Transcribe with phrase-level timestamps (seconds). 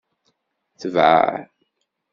[0.81, 1.21] Tbeɛ!